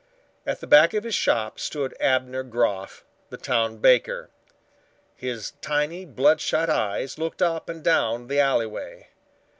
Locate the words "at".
0.47-0.61